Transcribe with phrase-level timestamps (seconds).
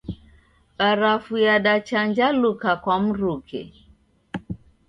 [0.77, 3.61] Barafu yadachanjaluka kwa mruke.